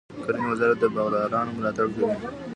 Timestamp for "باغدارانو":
0.95-1.55